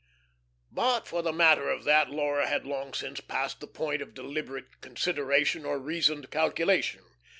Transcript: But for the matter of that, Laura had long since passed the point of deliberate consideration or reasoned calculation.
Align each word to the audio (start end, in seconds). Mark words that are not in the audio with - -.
But 0.71 1.07
for 1.07 1.21
the 1.21 1.31
matter 1.31 1.69
of 1.69 1.83
that, 1.83 2.09
Laura 2.09 2.47
had 2.47 2.65
long 2.65 2.91
since 2.95 3.21
passed 3.21 3.59
the 3.59 3.67
point 3.67 4.01
of 4.01 4.15
deliberate 4.15 4.81
consideration 4.81 5.63
or 5.63 5.77
reasoned 5.77 6.31
calculation. 6.31 7.03